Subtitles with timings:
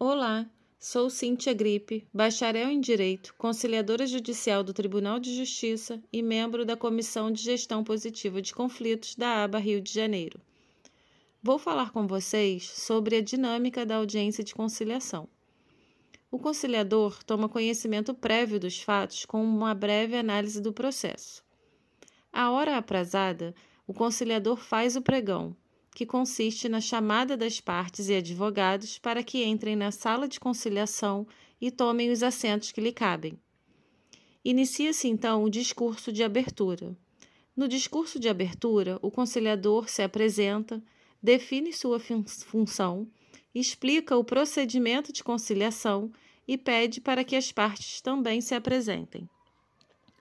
[0.00, 0.48] Olá,
[0.78, 6.76] sou Cíntia Gripe, bacharel em Direito, conciliadora judicial do Tribunal de Justiça e membro da
[6.76, 10.40] Comissão de Gestão Positiva de Conflitos da ABA Rio de Janeiro.
[11.42, 15.28] Vou falar com vocês sobre a dinâmica da audiência de conciliação.
[16.30, 21.42] O conciliador toma conhecimento prévio dos fatos com uma breve análise do processo.
[22.32, 23.52] À hora aprazada,
[23.84, 25.56] o conciliador faz o pregão,
[25.98, 31.26] que consiste na chamada das partes e advogados para que entrem na sala de conciliação
[31.60, 33.36] e tomem os assentos que lhe cabem.
[34.44, 36.96] Inicia-se então o discurso de abertura.
[37.56, 40.80] No discurso de abertura, o conciliador se apresenta,
[41.20, 43.08] define sua função,
[43.52, 46.12] explica o procedimento de conciliação
[46.46, 49.28] e pede para que as partes também se apresentem.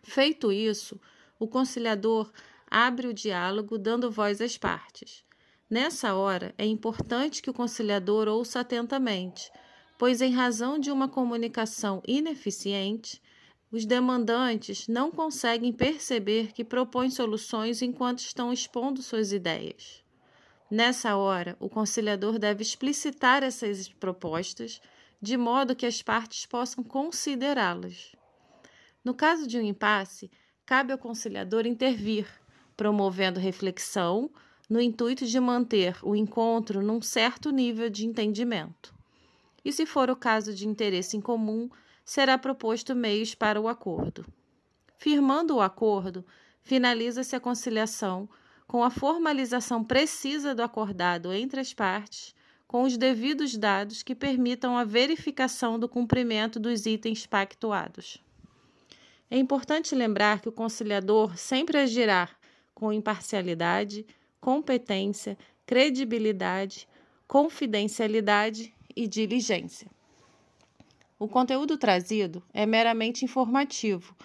[0.01, 0.99] Feito isso,
[1.39, 2.31] o conciliador
[2.65, 5.27] abre o diálogo dando voz às partes.
[5.69, 9.51] Nessa hora, é importante que o conciliador ouça atentamente,
[9.97, 13.21] pois, em razão de uma comunicação ineficiente,
[13.69, 20.01] os demandantes não conseguem perceber que propõem soluções enquanto estão expondo suas ideias.
[20.71, 24.79] Nessa hora, o conciliador deve explicitar essas propostas
[25.21, 28.15] de modo que as partes possam considerá-las.
[29.03, 30.31] No caso de um impasse,
[30.65, 32.27] cabe ao conciliador intervir,
[32.77, 34.29] promovendo reflexão
[34.69, 38.93] no intuito de manter o encontro num certo nível de entendimento.
[39.63, 41.69] E se for o caso de interesse em comum,
[42.03, 44.25] será proposto meios para o acordo.
[44.97, 46.25] Firmando o acordo,
[46.61, 48.29] finaliza-se a conciliação
[48.67, 52.35] com a formalização precisa do acordado entre as partes,
[52.67, 58.21] com os devidos dados que permitam a verificação do cumprimento dos itens pactuados.
[59.31, 62.29] É importante lembrar que o conciliador sempre agirá
[62.73, 64.05] com imparcialidade,
[64.39, 66.87] competência, credibilidade,
[67.27, 69.87] confidencialidade e diligência.
[71.19, 74.15] O conteúdo trazido é meramente informativo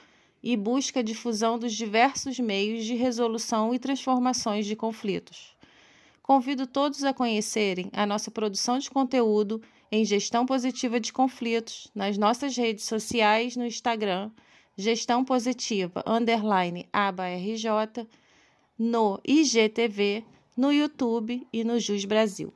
[0.42, 5.56] e busca a difusão dos diversos meios de resolução e transformações de conflitos.
[6.22, 9.60] Convido todos a conhecerem a nossa produção de conteúdo
[9.90, 14.30] em gestão positiva de conflitos nas nossas redes sociais no Instagram,
[14.76, 17.68] gestão positiva underline ABARJ
[18.78, 20.24] no IGTV,
[20.56, 22.52] no YouTube e no Jus Brasil.